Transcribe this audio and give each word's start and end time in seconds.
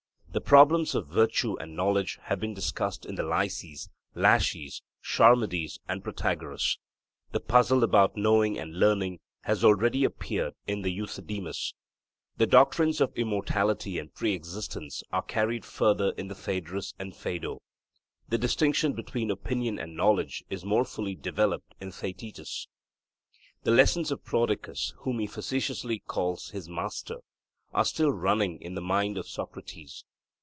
The 0.33 0.39
problems 0.39 0.95
of 0.95 1.07
virtue 1.09 1.57
and 1.59 1.75
knowledge 1.75 2.17
have 2.21 2.39
been 2.39 2.53
discussed 2.53 3.05
in 3.05 3.15
the 3.15 3.21
Lysis, 3.23 3.89
Laches, 4.15 4.81
Charmides, 5.01 5.79
and 5.89 6.05
Protagoras; 6.05 6.77
the 7.33 7.41
puzzle 7.41 7.83
about 7.83 8.15
knowing 8.15 8.57
and 8.57 8.79
learning 8.79 9.19
has 9.41 9.61
already 9.65 10.05
appeared 10.05 10.53
in 10.65 10.83
the 10.83 10.89
Euthydemus. 10.89 11.73
The 12.37 12.47
doctrines 12.47 13.01
of 13.01 13.11
immortality 13.17 13.99
and 13.99 14.13
pre 14.15 14.33
existence 14.33 15.03
are 15.11 15.21
carried 15.21 15.65
further 15.65 16.11
in 16.11 16.29
the 16.29 16.35
Phaedrus 16.35 16.93
and 16.97 17.13
Phaedo; 17.13 17.61
the 18.29 18.37
distinction 18.37 18.93
between 18.93 19.31
opinion 19.31 19.77
and 19.77 19.97
knowledge 19.97 20.45
is 20.49 20.63
more 20.63 20.85
fully 20.85 21.13
developed 21.13 21.73
in 21.81 21.89
the 21.89 21.93
Theaetetus. 21.93 22.69
The 23.63 23.71
lessons 23.71 24.11
of 24.11 24.23
Prodicus, 24.23 24.93
whom 24.99 25.19
he 25.19 25.27
facetiously 25.27 25.99
calls 26.07 26.51
his 26.51 26.69
master, 26.69 27.17
are 27.73 27.83
still 27.83 28.13
running 28.13 28.61
in 28.61 28.75
the 28.75 28.81
mind 28.81 29.17
of 29.17 29.27
Socrates. 29.27 30.05